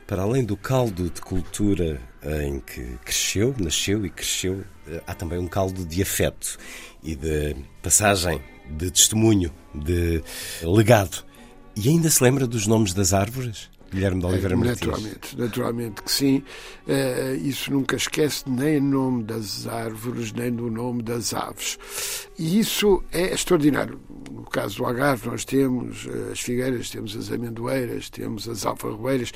para 0.06 0.24
além 0.24 0.44
do 0.44 0.56
caldo 0.56 1.10
de 1.10 1.22
cultura 1.22 2.02
em 2.44 2.60
que 2.60 2.98
cresceu, 3.04 3.56
nasceu 3.60 4.06
e 4.06 4.10
cresceu, 4.10 4.64
eh, 4.88 5.02
há 5.06 5.14
também 5.14 5.38
um 5.38 5.48
caldo 5.48 5.86
de 5.86 6.02
afeto 6.02 6.58
e 7.04 7.16
de 7.16 7.56
passagem, 7.82 8.42
de 8.70 8.90
testemunho, 8.90 9.52
de 9.74 10.24
legado. 10.64 11.24
E 11.76 11.90
ainda 11.90 12.10
se 12.10 12.24
lembra 12.24 12.48
dos 12.48 12.66
nomes 12.66 12.94
das 12.94 13.14
árvores? 13.14 13.70
Guilherme 13.92 14.20
de 14.20 14.26
Oliveira 14.26 14.58
Martins. 14.58 14.88
Naturalmente, 14.88 15.38
naturalmente 15.38 16.02
que 16.04 16.12
sim. 16.12 16.44
Uh, 16.88 17.36
isso 17.44 17.72
nunca 17.72 17.96
esquece 17.96 18.44
nem 18.48 18.78
o 18.78 18.84
nome 18.84 19.24
das 19.24 19.68
árvores, 19.68 20.34
nem 20.34 20.52
do 20.52 20.70
nome 20.70 21.02
das 21.02 21.34
aves. 21.34 21.78
E 22.38 22.60
isso 22.60 23.04
é 23.12 23.34
extraordinário. 23.34 24.00
No 24.32 24.44
caso 24.44 24.78
do 24.78 24.86
Algarve, 24.86 25.28
nós 25.30 25.46
temos 25.46 26.08
eh, 26.08 26.32
as 26.32 26.40
figueiras, 26.40 26.90
temos 26.90 27.16
as 27.16 27.32
amendoeiras, 27.32 28.10
temos 28.10 28.48
as 28.48 28.66
alfarroeiras, 28.66 29.32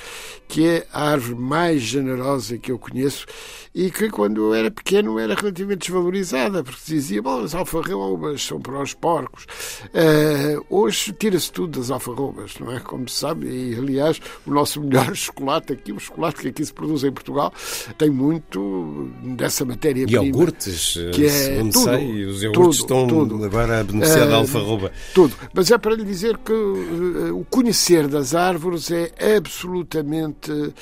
que 0.48 0.68
é 0.68 0.88
a 0.92 1.12
árvore 1.12 1.40
mais 1.40 1.82
generosa 1.82 2.58
que 2.58 2.72
eu 2.72 2.78
conheço 2.78 3.26
e 3.74 3.90
que, 3.90 4.10
quando 4.10 4.42
eu 4.42 4.54
era 4.54 4.70
pequeno, 4.70 5.18
era 5.18 5.34
relativamente 5.36 5.88
desvalorizada, 5.88 6.64
porque 6.64 6.82
se 6.82 6.94
dizia, 6.94 7.22
bom, 7.22 7.42
as 7.42 7.56
alfarrobas 7.56 8.44
são 8.44 8.60
para 8.60 8.82
os 8.82 8.94
porcos. 8.94 9.46
Uh, 9.86 10.66
hoje 10.70 11.14
tira-se 11.14 11.52
tudo 11.52 11.80
das 11.80 11.90
alfarrobas, 11.90 12.60
não 12.60 12.76
é? 12.76 12.80
Como 12.80 13.08
se 13.08 13.16
sabe, 13.16 13.48
e 13.48 13.76
aliás, 13.76 14.20
o 14.46 14.52
nosso 14.52 14.82
melhor 14.82 15.14
chocolate 15.16 15.74
aqui, 15.74 15.92
o 15.92 16.00
chocolate 16.00 16.42
que 16.42 16.48
aqui 16.50 16.66
se 16.66 16.74
produz 16.74 17.04
em 17.04 17.12
Portugal, 17.12 17.54
tem 17.98 18.10
muito 18.10 19.10
dessa 19.36 19.66
matéria-prima. 19.66 20.24
Iogurtes, 20.24 20.98
que 21.14 21.26
é 21.26 21.60
tudo, 21.60 21.80
sei, 21.80 22.26
os 22.26 22.44
iogurtes 22.44 22.84
tudo, 22.84 23.00
estão 23.00 23.08
tudo. 23.08 23.44
agora 23.44 23.80
a 23.80 23.84
beneficiar 23.84 24.28
uh, 24.28 24.32
da 24.32 24.36
alfarroba. 24.38 24.92
Tudo. 25.14 25.36
Mas 25.54 25.72
é 25.72 25.78
para 25.78 25.96
lhe 25.96 26.04
dizer 26.04 26.38
que 26.38 26.52
uh, 26.52 27.40
o 27.40 27.46
conhecer 27.46 28.08
das 28.08 28.34
árvores 28.34 28.92
é 28.92 29.12
absolutamente 29.38 30.52
uh, 30.52 30.74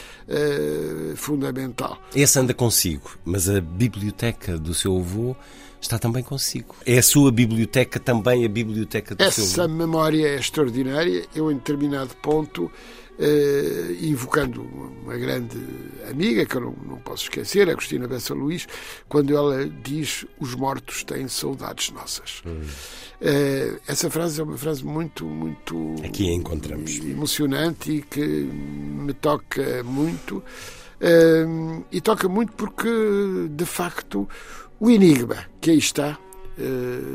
fundamental. 1.16 1.98
Esse 2.16 2.40
anda 2.40 2.54
consigo, 2.54 3.18
mas 3.26 3.50
a 3.50 3.62
biblioteca 3.62 4.58
do 4.58 4.74
seu 4.74 4.98
avô 4.98 5.36
está 5.82 5.98
também 5.98 6.24
consigo. 6.24 6.76
É 6.86 6.98
a 6.98 7.04
sua 7.04 7.32
biblioteca 7.32 8.00
também 8.00 8.46
a 8.46 8.50
biblioteca 8.50 9.16
do 9.16 9.24
Essa 9.24 9.42
seu? 9.42 9.64
Essa 9.64 9.68
memória 9.68 10.28
é 10.28 10.36
extraordinária. 10.36 11.26
Eu, 11.36 11.52
em 11.52 11.56
determinado 11.56 12.16
ponto, 12.22 12.72
Uh, 13.20 13.94
invocando 14.00 14.62
uma 14.62 15.18
grande 15.18 15.58
amiga, 16.08 16.46
que 16.46 16.56
eu 16.56 16.62
não, 16.62 16.76
não 16.86 16.98
posso 16.98 17.24
esquecer, 17.24 17.68
Agostina 17.68 18.08
Bessa 18.08 18.34
Luís, 18.34 18.68
quando 19.10 19.36
ela 19.36 19.68
diz: 19.68 20.26
Os 20.40 20.54
mortos 20.54 21.04
têm 21.04 21.28
saudades 21.28 21.90
nossas. 21.92 22.44
Hum. 22.46 22.62
Uh, 23.20 23.80
essa 23.88 24.10
frase 24.12 24.40
é 24.40 24.44
uma 24.44 24.58
frase 24.58 24.86
muito, 24.86 25.26
muito. 25.26 25.96
Aqui 26.04 26.30
a 26.30 26.34
encontramos. 26.34 26.98
Emocionante 27.00 27.92
e 27.92 28.02
que 28.04 28.22
me 28.22 29.14
toca 29.14 29.84
muito. 29.84 30.44
Uh, 31.02 31.84
e 31.92 32.02
toca 32.02 32.28
muito 32.28 32.54
porque, 32.54 32.90
de 33.50 33.66
facto, 33.66 34.28
o 34.80 34.90
enigma 34.92 35.46
que 35.60 35.72
aí 35.72 35.78
está 35.78 36.20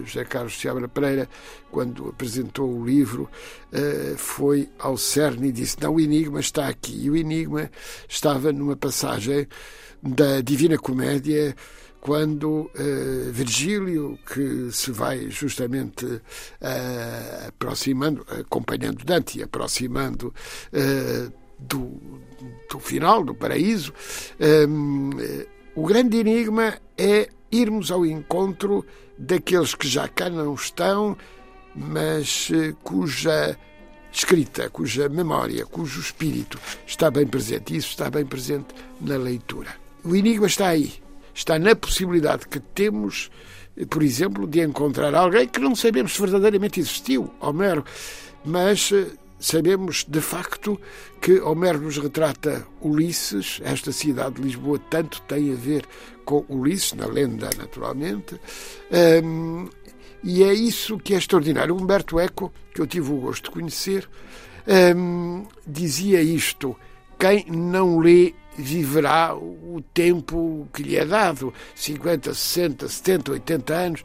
José 0.05 0.25
Carlos 0.25 0.59
Seabra 0.59 0.89
Pereira, 0.89 1.29
quando 1.71 2.09
apresentou 2.09 2.73
o 2.73 2.85
livro, 2.85 3.29
uh, 3.73 4.17
foi 4.17 4.69
ao 4.79 4.97
CERN 4.97 5.49
e 5.49 5.53
disse: 5.53 5.77
Não, 5.81 5.95
o 5.95 6.01
enigma 6.01 6.41
está 6.41 6.69
aqui. 6.69 7.05
E 7.05 7.11
o 7.11 7.17
enigma 7.17 7.71
estava 8.09 8.53
numa 8.53 8.77
passagem 8.77 9.47
da 10.03 10.41
Divina 10.41 10.79
Comédia, 10.79 11.55
quando 12.01 12.71
uh, 12.75 13.33
Virgílio, 13.33 14.19
que 14.33 14.71
se 14.73 14.91
vai 14.91 15.31
justamente 15.31 16.21
aproximando, 17.47 18.25
acompanhando 18.29 19.05
Dante 19.05 19.39
e 19.39 19.43
aproximando 19.43 20.35
do, 21.59 21.93
do 22.69 22.81
final, 22.81 23.23
do 23.23 23.35
paraíso, 23.35 23.93
o 25.77 25.87
grande 25.87 26.19
enigma 26.19 26.75
é 26.99 27.29
irmos 27.53 27.91
ao 27.91 28.05
encontro 28.07 28.85
daqueles 29.23 29.75
que 29.75 29.87
já 29.87 30.09
cá 30.09 30.29
não 30.29 30.55
estão, 30.55 31.17
mas 31.75 32.51
eh, 32.53 32.75
cuja 32.83 33.57
escrita, 34.13 34.69
cuja 34.69 35.09
memória, 35.09 35.65
cujo 35.65 36.01
espírito 36.01 36.59
está 36.87 37.11
bem 37.11 37.27
presente. 37.27 37.77
Isso 37.77 37.91
está 37.91 38.11
bem 38.11 38.27
presente 38.27 38.75
na 39.01 39.17
leitura. 39.17 39.71
O 40.05 40.15
enigma 40.15 40.47
está 40.47 40.69
aí. 40.69 40.95
Está 41.35 41.59
na 41.59 41.75
possibilidade 41.75 42.47
que 42.49 42.61
temos, 42.61 43.31
eh, 43.77 43.87
por 43.87 44.03
exemplo, 44.03 44.47
de 44.47 44.61
encontrar 44.61 45.15
alguém 45.15 45.47
que 45.47 45.61
não 45.61 45.75
sabemos 45.75 46.15
se 46.15 46.21
verdadeiramente 46.21 46.81
existiu, 46.81 47.33
Homero, 47.41 47.85
mas 48.45 48.91
eh, 48.93 49.07
sabemos 49.43 50.05
de 50.09 50.21
facto 50.21 50.81
que 51.21 51.41
Homero 51.41 51.81
nos 51.81 51.99
retrata 51.99 52.67
Ulisses, 52.81 53.61
esta 53.65 53.91
cidade 53.93 54.37
de 54.37 54.43
Lisboa 54.43 54.79
tanto 54.89 55.21
tem 55.23 55.53
a 55.53 55.57
ver 55.57 55.85
com 56.25 56.45
Ulisses, 56.49 56.93
na 56.93 57.07
lenda, 57.07 57.51
naturalmente. 57.59 58.41
Um, 59.25 59.69
e 60.23 60.45
é 60.45 60.55
isso 60.55 60.97
que 60.99 61.15
é 61.15 61.19
extraordinário. 61.19 61.75
Humberto 61.75 62.21
Eco, 62.21 62.53
que 62.73 62.81
eu 62.81 62.87
tive 62.87 63.13
o 63.13 63.17
gosto 63.17 63.45
de 63.45 63.51
conhecer, 63.51 64.09
um, 64.97 65.45
dizia 65.67 66.23
isto: 66.23 66.77
quem 67.19 67.45
não 67.49 67.99
lê 67.99 68.35
viverá 68.57 69.35
o 69.35 69.83
tempo 69.93 70.69
que 70.73 70.83
lhe 70.83 70.97
é 70.97 71.05
dado 71.05 71.53
50, 71.75 72.33
60, 72.33 72.89
70, 72.89 73.33
80 73.33 73.75
anos 73.75 74.03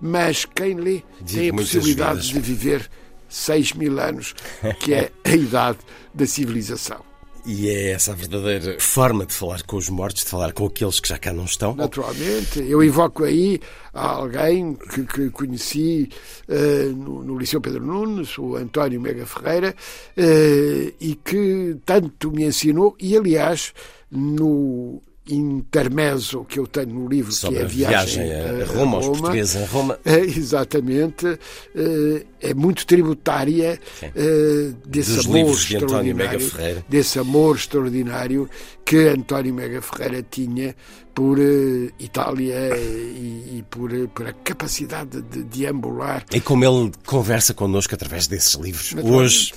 mas 0.00 0.44
quem 0.46 0.74
lê 0.74 1.02
Digo 1.20 1.40
tem 1.40 1.50
a 1.50 1.54
possibilidade 1.54 2.20
vidas. 2.20 2.26
de 2.26 2.40
viver 2.40 2.90
6 3.30 3.74
mil 3.74 3.98
anos, 3.98 4.34
que 4.80 4.92
é 4.92 5.10
a 5.24 5.30
idade 5.30 5.78
da 6.12 6.26
civilização. 6.26 7.10
E 7.46 7.68
é 7.68 7.92
essa 7.92 8.12
a 8.12 8.14
verdadeira 8.14 8.76
forma 8.78 9.24
de 9.24 9.32
falar 9.32 9.62
com 9.62 9.76
os 9.76 9.88
mortos, 9.88 10.24
de 10.24 10.30
falar 10.30 10.52
com 10.52 10.66
aqueles 10.66 11.00
que 11.00 11.08
já 11.08 11.18
cá 11.18 11.32
não 11.32 11.44
estão. 11.44 11.74
Naturalmente. 11.74 12.60
Eu 12.60 12.82
invoco 12.82 13.24
aí 13.24 13.60
alguém 13.94 14.74
que, 14.74 15.04
que 15.04 15.30
conheci 15.30 16.10
uh, 16.48 16.94
no, 16.94 17.24
no, 17.24 17.38
Liceu 17.38 17.60
Pedro 17.60 17.84
Nunes, 17.84 18.36
o 18.36 18.56
António 18.56 19.00
Mega 19.00 19.24
Ferreira, 19.24 19.74
uh, 20.18 20.94
e 21.00 21.18
que 21.24 21.76
tanto 21.86 22.30
me 22.30 22.44
ensinou, 22.44 22.94
e 23.00 23.16
aliás, 23.16 23.72
no 24.10 25.02
intermezzo 25.34 26.44
que 26.44 26.58
eu 26.58 26.66
tenho 26.66 26.88
no 26.88 27.08
livro, 27.08 27.32
Sobre 27.32 27.56
que 27.56 27.62
é 27.62 27.64
a 27.64 27.68
viagem, 27.68 28.26
viagem 28.26 28.62
a, 28.62 28.66
Roma, 28.66 28.96
aos 28.96 29.06
portugueses 29.06 29.56
em 29.56 29.64
Roma. 29.66 29.98
É, 30.10 30.18
exatamente. 30.18 31.26
É, 31.74 32.50
é 32.50 32.54
muito 32.54 32.86
tributária 32.86 33.78
é, 34.02 34.70
desse 34.86 35.16
Dos 35.16 35.26
amor 35.26 35.52
extraordinário. 35.52 36.52
Desse 36.88 37.18
amor 37.18 37.56
extraordinário 37.56 38.48
que 38.90 39.06
António 39.06 39.54
Mega 39.54 39.80
Ferreira 39.80 40.20
tinha 40.28 40.74
por 41.14 41.38
uh, 41.38 41.92
Itália 42.00 42.76
e, 42.76 43.58
e 43.58 43.64
por, 43.70 43.92
uh, 43.92 44.08
por, 44.08 44.26
a 44.26 44.32
capacidade 44.32 45.22
de 45.22 45.44
deambular. 45.44 46.26
E 46.32 46.40
como 46.40 46.64
ele 46.64 46.90
conversa 47.06 47.54
connosco 47.54 47.94
através 47.94 48.26
desses 48.26 48.54
livros. 48.54 48.92
Hoje 49.00 49.52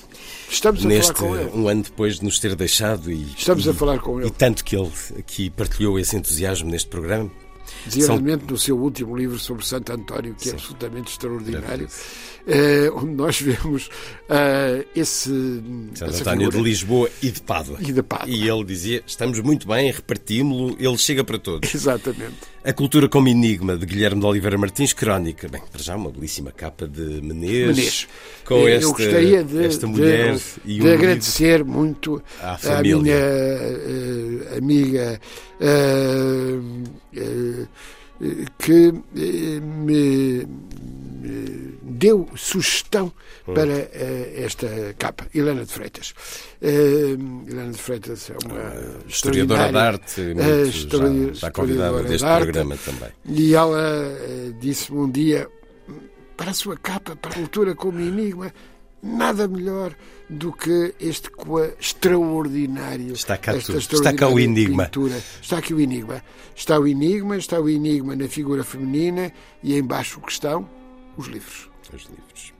Estamos 0.47 0.85
a 0.85 0.87
Neste, 0.87 1.13
falar 1.13 1.29
com 1.29 1.35
ele. 1.35 1.49
Um 1.55 1.67
ano 1.67 1.81
depois 1.81 2.19
de 2.19 2.25
nos 2.25 2.37
ter 2.37 2.55
deixado 2.55 3.11
e. 3.11 3.23
Estamos 3.35 3.65
e, 3.65 3.71
a 3.71 3.73
falar 3.73 3.97
com 3.97 4.19
ele. 4.19 4.27
E 4.27 4.31
tanto 4.31 4.63
que 4.63 4.75
ele 4.75 4.91
aqui 5.17 5.49
partilhou 5.49 5.97
esse 5.97 6.15
entusiasmo 6.15 6.69
neste 6.69 6.89
programa. 6.89 7.31
Designadamente 7.85 8.41
São... 8.41 8.51
no 8.51 8.57
seu 8.57 8.77
último 8.79 9.15
livro 9.15 9.39
sobre 9.39 9.65
Santo 9.65 9.91
António, 9.93 10.35
que 10.35 10.49
é 10.49 10.51
Sim. 10.51 10.57
é 10.57 10.59
absolutamente 10.59 11.11
extraordinário, 11.11 11.87
é, 12.47 12.89
onde 12.93 13.11
nós 13.11 13.39
vemos 13.41 13.87
uh, 13.87 14.85
esse. 14.95 15.29
Santo 15.95 16.15
António 16.15 16.49
de 16.49 16.61
Lisboa 16.61 17.09
e 17.21 17.31
de 17.31 17.41
Pádua. 17.41 17.77
E 17.79 17.91
de 17.91 18.03
Pádua. 18.03 18.29
E 18.29 18.47
ele 18.47 18.63
dizia: 18.63 19.03
estamos 19.05 19.39
muito 19.39 19.67
bem, 19.67 19.91
repartimos-lo, 19.91 20.75
ele 20.79 20.97
chega 20.97 21.23
para 21.23 21.37
todos. 21.37 21.73
Exatamente. 21.75 22.52
A 22.65 22.71
Cultura 22.71 23.09
como 23.09 23.27
Enigma, 23.27 23.75
de 23.75 23.85
Guilherme 23.85 24.21
de 24.21 24.25
Oliveira 24.25 24.57
Martins, 24.57 24.93
crónica. 24.93 25.49
Bem, 25.49 25.61
para 25.69 25.83
já 25.83 25.97
uma 25.97 26.09
belíssima 26.09 26.49
capa 26.49 26.87
de 26.87 27.21
Menezes. 27.21 27.67
Menezes. 27.75 28.07
Com 28.45 28.55
Eu 28.55 28.67
esta, 28.69 28.87
gostaria 28.87 29.43
de, 29.43 29.65
esta 29.65 29.85
mulher 29.85 30.35
de, 30.35 30.41
e 30.63 30.79
de 30.79 30.93
agradecer 30.93 31.57
livro. 31.57 31.73
muito 31.73 32.23
à, 32.41 32.81
minha 32.81 33.17
uh, 33.17 34.57
amiga 34.57 35.19
uh, 35.59 36.57
uh, 37.19 37.67
que 38.57 38.93
me, 39.61 40.47
deu 41.81 42.29
sugestão. 42.37 43.11
Para 43.45 43.89
esta 44.35 44.67
capa, 44.97 45.27
Helena 45.33 45.65
de 45.65 45.71
Freitas. 45.71 46.13
Helena 46.61 47.71
de 47.71 47.77
Freitas 47.77 48.29
é 48.29 48.37
uma 48.45 48.59
ah, 48.59 48.99
historiadora 49.07 49.71
de 49.71 49.77
arte, 49.77 50.21
muito, 50.21 51.27
já 51.27 51.31
está 51.31 51.51
convidada 51.51 52.03
deste 52.03 52.25
programa 52.25 52.77
também. 52.77 53.09
E 53.25 53.53
ela 53.53 53.83
disse-me 54.59 54.99
um 54.99 55.09
dia 55.09 55.47
para 56.37 56.51
a 56.51 56.53
sua 56.53 56.77
capa, 56.77 57.15
para 57.15 57.31
a 57.31 57.33
cultura 57.35 57.75
como 57.75 57.99
enigma, 57.99 58.53
nada 59.01 59.47
melhor 59.47 59.93
do 60.29 60.51
que 60.53 60.95
este 60.99 61.29
extraordinário. 61.79 63.13
Está 63.13 63.37
cá, 63.37 63.55
esta 63.55 63.77
está 63.77 64.13
cá 64.13 64.29
o 64.29 64.39
enigma. 64.39 64.85
Pintura. 64.85 65.21
Está 65.41 65.57
aqui 65.57 65.73
o 65.73 65.79
enigma. 65.79 66.23
Está 66.55 66.79
o 66.79 66.87
enigma, 66.87 67.37
está 67.37 67.59
o 67.59 67.69
enigma 67.69 68.15
na 68.15 68.27
figura 68.27 68.63
feminina 68.63 69.31
e 69.61 69.77
embaixo 69.77 70.19
o 70.19 70.21
que 70.21 70.31
estão 70.31 70.67
os 71.17 71.27
livros. 71.27 71.69
Os 71.93 72.03
livros. 72.03 72.53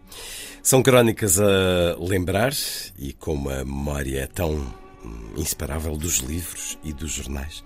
São 0.64 0.82
crónicas 0.82 1.42
a 1.42 1.98
lembrar 2.00 2.54
e 2.98 3.12
com 3.12 3.34
uma 3.34 3.66
memória 3.66 4.30
tão 4.34 4.56
hum, 5.04 5.34
inseparável 5.36 5.98
dos 5.98 6.20
livros 6.20 6.80
e 6.82 6.94
dos 6.94 7.12
jornais 7.12 7.62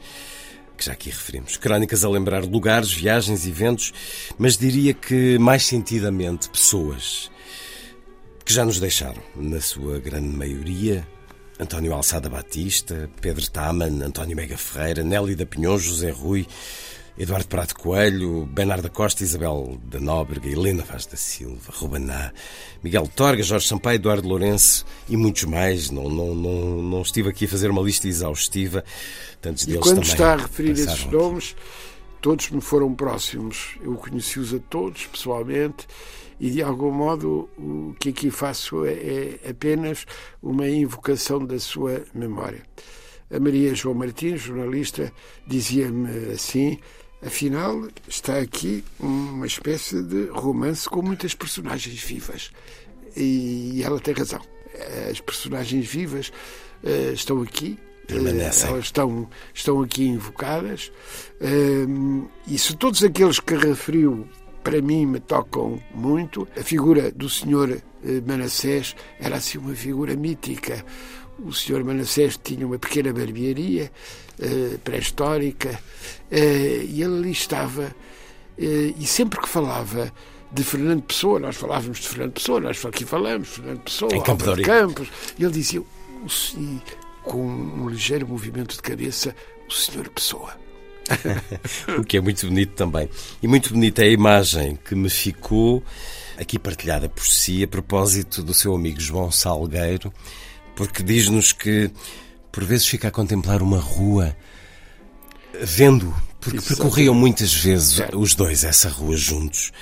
que 0.75 0.84
já 0.84 0.94
aqui 0.94 1.12
referimos. 1.12 1.58
Crónicas 1.58 2.04
a 2.04 2.10
lembrar 2.10 2.44
lugares, 2.44 2.92
viagens, 2.92 3.46
eventos, 3.46 3.94
mas 4.38 4.58
diria 4.58 4.96
que 4.96 5.38
mais 5.38 5.63
sentidamente 5.63 6.50
pessoas 6.50 7.30
que 8.44 8.51
já 8.51 8.66
nos 8.66 8.80
deixaram, 8.80 9.22
na 9.36 9.62
sua 9.62 10.00
grande 10.00 10.30
maioria. 10.30 11.08
António 11.60 11.94
Alçada 11.94 12.30
Batista, 12.30 13.10
Pedro 13.22 13.50
Taman, 13.50 14.04
António 14.04 14.36
Mega 14.36 14.58
Ferreira, 14.58 15.04
Nelly 15.04 15.36
da 15.36 15.46
Pinhon, 15.46 15.77
José 15.77 16.10
Rui, 16.10 16.48
Eduardo 17.17 17.47
Prato 17.47 17.75
Coelho, 17.75 18.46
Bernardo 18.46 18.92
Costa, 18.92 19.24
Isabel 19.24 19.79
da 19.85 20.00
Nóbrega, 20.00 20.48
Helena 20.48 20.83
Vaz 20.83 21.07
da 21.07 21.18
Silva, 21.18 21.74
Rubaná, 21.74 22.31
Miguel 22.83 23.07
Torga, 23.07 23.42
Jorge 23.42 23.68
Sampaio, 23.68 23.96
Eduardo 23.96 24.27
Lourenço 24.27 24.85
e 25.09 25.18
muitos 25.18 25.46
mais. 25.46 25.89
Não, 25.89 26.09
não, 26.09 26.35
não, 26.35 26.81
não 26.83 27.01
estive 27.01 27.29
aqui 27.29 27.46
a 27.46 27.48
fazer 27.48 27.72
uma 27.72 27.81
lista 27.81 28.07
exaustiva. 28.07 28.83
Tantos 29.42 29.63
e 29.63 29.68
deles 29.68 29.81
quando 29.81 29.96
também 29.96 30.11
está 30.11 30.33
a 30.33 30.37
referir 30.37 30.72
esses 30.72 31.05
nomes, 31.05 31.55
todos 32.22 32.51
me 32.51 32.61
foram 32.61 32.94
próximos. 32.94 33.77
Eu 33.81 33.96
conheci-os 33.96 34.53
a 34.53 34.59
todos 34.59 35.07
pessoalmente 35.07 35.87
e 36.39 36.51
de 36.51 36.61
algum 36.61 36.92
modo 36.92 37.50
o 37.57 37.96
que 38.00 38.09
aqui 38.09 38.29
faço 38.29 38.85
é, 38.85 38.92
é 38.94 39.50
apenas 39.50 40.05
uma 40.39 40.70
invocação 40.70 41.44
da 41.44 41.59
sua 41.59 42.03
memória. 42.13 42.61
A 43.29 43.39
Maria 43.39 43.75
João 43.75 43.94
Martins, 43.94 44.42
jornalista, 44.42 45.11
dizia-me 45.46 46.31
assim: 46.31 46.79
Afinal, 47.25 47.88
está 48.08 48.38
aqui 48.38 48.84
uma 49.00 49.48
espécie 49.48 50.03
de 50.03 50.25
romance 50.27 50.88
com 50.88 51.01
muitas 51.01 51.34
personagens 51.34 52.00
vivas. 52.01 52.51
E 53.16 53.82
ela 53.84 54.00
tem 54.00 54.14
razão. 54.14 54.42
As 55.10 55.20
personagens 55.20 55.88
vivas 55.88 56.32
uh, 56.84 57.14
estão 57.14 57.42
aqui. 57.42 57.80
Permanecem. 58.06 58.70
Uh, 58.70 58.74
elas 58.74 58.86
estão, 58.86 59.30
estão 59.53 59.82
aqui 59.82 60.08
invocadas. 60.08 60.92
Uh, 61.42 62.30
e 62.48 62.58
se 62.60 62.75
todos 62.75 63.03
aqueles 63.03 63.40
que 63.40 63.56
referiu 63.56 64.27
para 64.64 64.80
mim 64.82 65.06
me 65.08 65.20
tocam 65.20 65.82
muito, 65.96 66.48
a 66.56 66.62
figura 66.62 67.10
do 67.12 67.30
senhor 67.30 67.82
Manassés 68.27 68.96
era 69.20 69.38
assim 69.38 69.58
uma 69.58 69.74
figura 69.74 70.16
mítica. 70.16 70.86
O 71.39 71.53
senhor 71.53 71.83
Manassés 71.83 72.39
tinha 72.43 72.65
uma 72.65 72.79
pequena 72.79 73.13
barbearia 73.13 73.91
uh, 74.39 74.77
pré-histórica 74.79 75.79
uh, 76.31 76.35
e 76.35 77.01
ele 77.01 77.19
ali 77.19 77.31
estava. 77.31 77.95
Uh, 78.57 78.93
e 78.97 79.05
sempre 79.05 79.39
que 79.39 79.47
falava 79.47 80.11
de 80.51 80.63
Fernando 80.63 81.03
Pessoa, 81.03 81.39
nós 81.39 81.55
falávamos 81.55 82.00
de 82.00 82.07
Fernando 82.07 82.33
Pessoa, 82.33 82.59
nós 82.59 82.83
aqui 82.85 83.05
falamos, 83.05 83.50
Fernando 83.50 83.79
Pessoa, 83.81 84.15
em 84.15 84.21
Campo 84.21 84.43
Campos, 84.63 85.09
e 85.37 85.43
ele 85.43 85.53
dizia, 85.53 85.83
e, 86.57 86.81
com 87.23 87.45
um 87.45 87.89
ligeiro 87.89 88.27
movimento 88.27 88.75
de 88.75 88.81
cabeça, 88.81 89.35
o 89.69 89.73
senhor 89.73 90.09
Pessoa. 90.09 90.55
o 92.00 92.03
que 92.03 92.17
é 92.17 92.21
muito 92.21 92.47
bonito 92.47 92.73
também. 92.73 93.09
E 93.41 93.47
muito 93.47 93.73
bonita 93.73 94.03
é 94.03 94.07
a 94.07 94.11
imagem 94.11 94.77
que 94.83 94.95
me 94.95 95.09
ficou 95.09 95.83
aqui 96.37 96.59
partilhada 96.59 97.09
por 97.09 97.25
si 97.25 97.63
a 97.63 97.67
propósito 97.67 98.43
do 98.43 98.53
seu 98.53 98.75
amigo 98.75 99.00
João 99.00 99.31
Salgueiro, 99.31 100.13
porque 100.77 101.01
diz-nos 101.01 101.51
que 101.51 101.92
por 102.51 102.63
vezes 102.63 102.87
fica 102.87 103.07
a 103.07 103.11
contemplar 103.11 103.61
uma 103.63 103.79
rua 103.79 104.37
vendo, 105.59 106.16
porque 106.40 106.59
Exato. 106.59 106.75
percorriam 106.75 107.16
muitas 107.16 107.53
vezes 107.53 108.00
os 108.13 108.35
dois 108.35 108.63
essa 108.63 108.87
rua 108.87 109.18
juntos. 109.18 109.74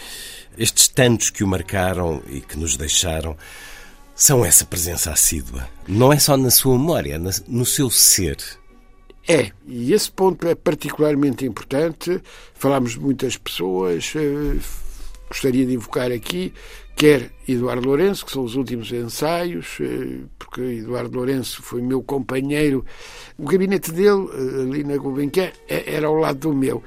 Estes 0.57 0.87
tantos 0.87 1.29
que 1.29 1.43
o 1.43 1.47
marcaram 1.47 2.23
e 2.29 2.39
que 2.39 2.57
nos 2.57 2.77
deixaram 2.77 3.37
são 4.15 4.45
essa 4.45 4.63
presença 4.63 5.11
assídua. 5.11 5.67
Não 5.85 6.13
é 6.13 6.17
só 6.17 6.37
na 6.37 6.49
sua 6.49 6.77
memória, 6.77 7.19
no 7.45 7.65
seu 7.65 7.89
ser. 7.89 8.37
É, 9.27 9.51
e 9.67 9.91
esse 9.91 10.09
ponto 10.09 10.47
é 10.47 10.55
particularmente 10.55 11.45
importante. 11.45 12.21
Falámos 12.53 12.91
de 12.91 13.01
muitas 13.01 13.35
pessoas, 13.35 14.13
eh, 14.15 14.59
gostaria 15.29 15.65
de 15.65 15.73
invocar 15.73 16.11
aqui 16.11 16.53
quer 16.95 17.31
Eduardo 17.47 17.87
Lourenço, 17.87 18.25
que 18.25 18.31
são 18.31 18.43
os 18.43 18.55
últimos 18.55 18.91
ensaios, 18.91 19.77
eh, 19.81 20.21
porque 20.39 20.61
Eduardo 20.61 21.17
Lourenço 21.17 21.61
foi 21.61 21.81
meu 21.81 22.01
companheiro. 22.01 22.85
O 23.37 23.45
gabinete 23.45 23.91
dele, 23.91 24.29
eh, 24.33 24.61
ali 24.61 24.83
na 24.83 24.97
Gulbenkian, 24.97 25.51
é, 25.67 25.93
era 25.95 26.07
ao 26.07 26.15
lado 26.15 26.39
do 26.39 26.53
meu. 26.53 26.81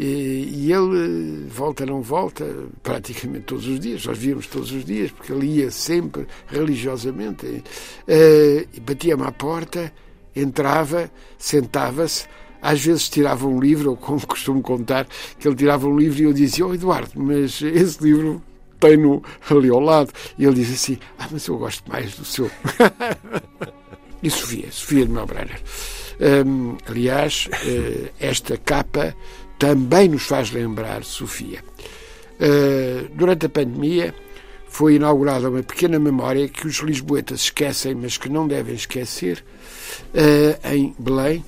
E 0.00 0.70
ele, 0.72 1.44
volta 1.48 1.84
não 1.84 2.00
volta, 2.00 2.46
praticamente 2.84 3.46
todos 3.46 3.66
os 3.66 3.80
dias, 3.80 4.06
nós 4.06 4.16
víamos 4.16 4.46
todos 4.46 4.70
os 4.70 4.84
dias, 4.84 5.10
porque 5.10 5.32
ele 5.32 5.46
ia 5.46 5.72
sempre 5.72 6.24
religiosamente, 6.46 7.64
eh, 8.06 8.64
batia-me 8.80 9.24
à 9.24 9.32
porta, 9.32 9.92
entrava, 10.36 11.10
sentava-se, 11.36 12.28
às 12.60 12.84
vezes 12.84 13.08
tirava 13.08 13.46
um 13.46 13.60
livro, 13.60 13.90
ou 13.90 13.96
como 13.96 14.24
costumo 14.26 14.60
contar, 14.62 15.06
que 15.38 15.46
ele 15.46 15.56
tirava 15.56 15.86
um 15.86 15.96
livro 15.96 16.20
e 16.20 16.24
eu 16.24 16.32
dizia, 16.32 16.66
oh 16.66 16.74
Eduardo, 16.74 17.12
mas 17.14 17.60
esse 17.62 18.02
livro 18.02 18.42
tem-no 18.78 19.22
ali 19.50 19.68
ao 19.68 19.80
lado. 19.80 20.12
E 20.38 20.44
ele 20.44 20.54
diz 20.54 20.72
assim: 20.72 20.98
Ah, 21.18 21.28
mas 21.30 21.46
eu 21.46 21.58
gosto 21.58 21.88
mais 21.90 22.14
do 22.14 22.24
seu. 22.24 22.50
e 24.22 24.30
Sofia, 24.30 24.70
Sofia 24.70 25.06
de 25.06 25.12
Melbrenner. 25.12 25.60
Um, 26.20 26.76
aliás, 26.86 27.48
uh, 27.52 28.08
esta 28.18 28.56
capa 28.56 29.14
também 29.58 30.08
nos 30.08 30.22
faz 30.22 30.50
lembrar 30.50 31.04
Sofia. 31.04 31.62
Uh, 32.40 33.08
durante 33.14 33.46
a 33.46 33.48
pandemia 33.48 34.14
foi 34.68 34.94
inaugurada 34.94 35.48
uma 35.48 35.62
pequena 35.62 35.98
memória 35.98 36.48
que 36.48 36.66
os 36.66 36.76
lisboetas 36.76 37.40
esquecem, 37.40 37.94
mas 37.94 38.16
que 38.16 38.28
não 38.28 38.46
devem 38.46 38.74
esquecer, 38.74 39.42
em 40.62 40.94
Belém, 40.98 41.42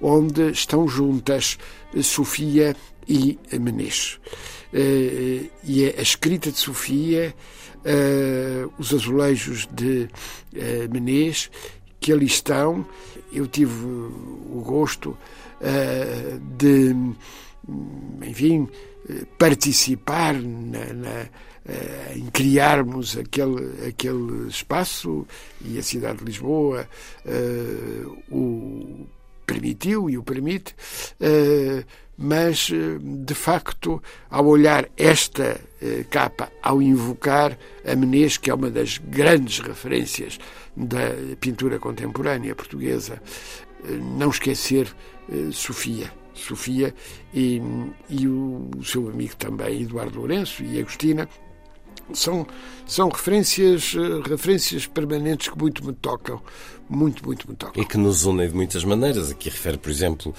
onde 0.00 0.50
estão 0.50 0.86
juntas 0.88 1.58
Sofia 2.02 2.76
e 3.08 3.38
Menezes. 3.58 4.18
E 4.72 5.84
é 5.84 5.98
a 5.98 6.02
escrita 6.02 6.50
de 6.50 6.58
Sofia, 6.58 7.34
os 8.78 8.92
azulejos 8.92 9.68
de 9.72 10.08
Menezes, 10.90 11.50
que 12.00 12.12
ali 12.12 12.26
estão. 12.26 12.86
Eu 13.32 13.46
tive 13.46 13.72
o 13.72 14.62
gosto 14.64 15.16
de, 16.58 16.94
enfim, 18.26 18.68
participar 19.38 20.34
na, 20.34 20.92
na 20.92 21.28
eh, 21.68 22.12
em 22.14 22.26
criarmos 22.26 23.18
aquele, 23.18 23.88
aquele 23.88 24.46
espaço 24.46 25.26
e 25.60 25.76
a 25.76 25.82
cidade 25.82 26.18
de 26.18 26.24
Lisboa 26.24 26.88
uh, 27.24 28.22
o 28.30 29.04
permitiu 29.46 30.10
e 30.10 30.18
o 30.18 30.22
permite, 30.22 30.74
uh, 31.20 31.84
mas 32.18 32.70
de 33.00 33.34
facto, 33.34 34.02
ao 34.30 34.46
olhar 34.46 34.88
esta 34.96 35.60
uh, 35.82 36.04
capa, 36.10 36.50
ao 36.62 36.80
invocar 36.82 37.56
a 37.84 37.94
Menezes, 37.94 38.38
que 38.38 38.50
é 38.50 38.54
uma 38.54 38.70
das 38.70 38.98
grandes 38.98 39.60
referências 39.60 40.38
da 40.76 41.12
pintura 41.40 41.78
contemporânea 41.78 42.54
portuguesa, 42.54 43.22
não 44.18 44.30
esquecer 44.30 44.94
Sofia. 45.52 46.10
Sofia 46.34 46.94
e, 47.32 47.60
e 48.10 48.28
o 48.28 48.70
seu 48.84 49.08
amigo 49.08 49.34
também, 49.36 49.82
Eduardo 49.82 50.18
Lourenço 50.18 50.62
e 50.62 50.78
Agostina, 50.78 51.28
são, 52.12 52.46
são 52.86 53.08
referências, 53.08 53.94
eh, 53.96 54.28
referências 54.28 54.86
permanentes 54.86 55.48
que 55.48 55.58
muito 55.58 55.84
me 55.84 55.92
tocam. 55.92 56.40
Muito, 56.88 57.26
muito 57.26 57.48
me 57.50 57.56
tocam. 57.56 57.82
E 57.82 57.86
que 57.86 57.98
nos 57.98 58.24
unem 58.24 58.48
de 58.48 58.54
muitas 58.54 58.84
maneiras. 58.84 59.30
Aqui 59.30 59.48
refere, 59.48 59.76
por 59.76 59.90
exemplo, 59.90 60.32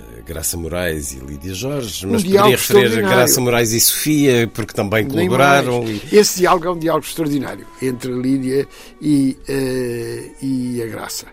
eh, 0.00 0.22
Graça 0.24 0.56
Moraes 0.56 1.12
e 1.12 1.18
Lídia 1.18 1.52
Jorge, 1.52 2.06
mas 2.06 2.22
um 2.22 2.26
poderia 2.26 2.56
referir 2.56 3.02
Graça 3.02 3.40
Moraes 3.40 3.72
e 3.72 3.80
Sofia, 3.80 4.48
porque 4.54 4.72
também 4.72 5.06
colaboraram. 5.06 5.84
E... 5.88 6.00
Esse 6.12 6.40
diálogo 6.40 6.66
é 6.66 6.70
um 6.70 6.78
diálogo 6.78 7.06
extraordinário 7.06 7.66
entre 7.82 8.12
a 8.12 8.16
Lídia 8.16 8.68
e, 9.00 9.36
uh, 9.48 10.44
e 10.44 10.82
a 10.82 10.86
Graça. 10.86 11.26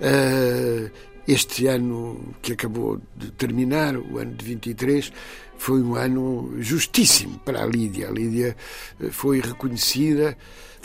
Uh, 0.00 0.90
este 1.26 1.66
ano 1.66 2.34
que 2.42 2.52
acabou 2.52 3.00
de 3.16 3.30
terminar, 3.32 3.96
o 3.96 4.18
ano 4.18 4.34
de 4.34 4.44
23, 4.44 5.10
foi 5.58 5.82
um 5.82 5.94
ano 5.94 6.54
justíssimo 6.58 7.38
para 7.44 7.62
a 7.62 7.66
Lídia. 7.66 8.08
A 8.08 8.10
Lídia 8.10 8.56
eh, 9.00 9.08
foi 9.10 9.40
reconhecida 9.40 10.36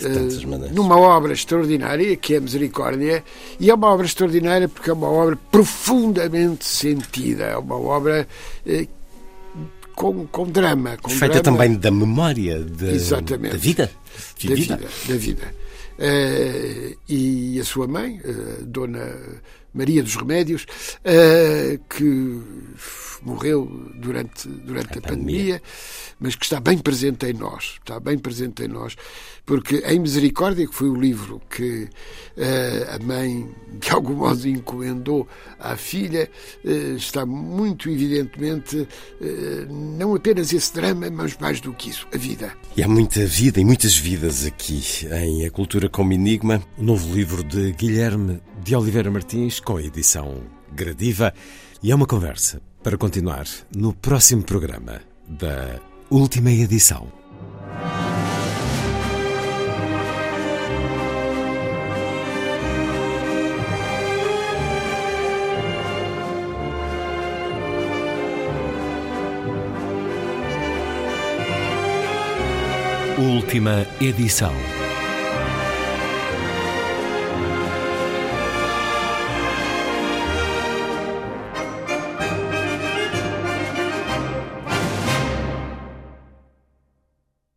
uh, 0.02 0.74
numa 0.74 0.98
obra 0.98 1.34
extraordinária, 1.34 2.16
que 2.16 2.36
é 2.36 2.38
a 2.38 2.42
Misericórdia, 2.42 3.24
e 3.60 3.70
é 3.70 3.74
uma 3.74 3.88
obra 3.88 4.06
extraordinária 4.06 4.70
porque 4.70 4.90
é 4.90 4.94
uma 4.94 5.10
obra 5.10 5.38
profundamente 5.52 6.66
sentida, 6.66 7.46
é 7.46 7.58
uma 7.58 7.78
obra 7.78 8.28
uh, 8.66 8.88
com, 9.94 10.26
com 10.28 10.46
drama. 10.46 10.98
Com 11.02 11.10
Feita 11.10 11.42
drama. 11.42 11.58
também 11.58 11.78
da 11.78 11.92
memória 11.92 12.64
de, 12.64 12.92
Exatamente. 12.92 13.52
da 13.52 13.58
vida. 13.58 13.92
Da 14.44 14.56
vida. 14.56 14.80
Da 15.08 15.16
vida. 15.16 15.56
Uh, 16.00 16.98
e 17.10 17.60
a 17.60 17.64
sua 17.66 17.86
mãe, 17.88 18.22
Dona 18.62 19.14
Maria 19.74 20.04
dos 20.04 20.16
Remédios, 20.16 20.66
que 21.90 22.42
morreu 23.22 23.66
durante, 23.96 24.48
durante 24.48 24.96
a, 24.96 25.00
a 25.00 25.02
pandemia, 25.02 25.20
pandemia, 25.20 25.62
mas 26.20 26.36
que 26.36 26.46
está 26.46 26.60
bem 26.60 26.78
presente 26.78 27.26
em 27.26 27.34
nós, 27.34 27.80
está 27.80 28.00
bem 28.00 28.18
presente 28.18 28.64
em 28.64 28.68
nós, 28.68 28.96
porque 29.46 29.78
em 29.86 30.00
Misericórdia, 30.00 30.68
que 30.68 30.76
foi 30.76 30.90
o 30.90 30.96
livro 30.96 31.42
que 31.50 31.84
uh, 31.84 32.96
a 32.96 33.04
mãe 33.04 33.50
de 33.80 33.90
algum 33.92 34.16
modo 34.16 34.48
encomendou 34.48 35.28
à 35.60 35.76
filha, 35.76 36.30
uh, 36.64 36.96
está 36.96 37.26
muito 37.26 37.90
evidentemente 37.90 38.78
uh, 38.78 38.88
não 39.98 40.14
apenas 40.16 40.54
esse 40.54 40.74
drama, 40.74 41.10
mas 41.10 41.38
mais 41.38 41.62
do 41.62 41.74
que 41.74 41.90
isso, 41.90 42.08
a 42.14 42.18
vida. 42.18 42.54
E 42.76 42.84
há 42.84 42.88
muita 42.88 43.26
vida 43.26 43.60
e 43.60 43.66
muitas 43.66 43.96
vidas 43.96 44.46
aqui 44.46 44.84
em 45.12 45.46
A 45.46 45.52
Cultura 45.52 45.90
como 45.90 46.14
Enigma, 46.14 46.62
o 46.78 46.84
novo 46.84 47.14
livro 47.14 47.44
de 47.44 47.72
Guilherme 47.74 48.42
de 48.64 48.76
Oliveira 48.76 49.10
Martins, 49.10 49.60
com 49.60 49.78
a 49.78 49.84
edição 49.84 50.44
Gradiva, 50.72 51.34
e 51.82 51.92
é 51.92 51.96
uma 51.96 52.06
conversa 52.06 52.62
para 52.84 52.98
continuar 52.98 53.46
no 53.76 53.94
próximo 53.94 54.44
programa 54.44 55.02
da 55.28 55.80
última 56.10 56.52
edição. 56.52 57.08
Última 73.18 73.86
edição. 74.00 74.54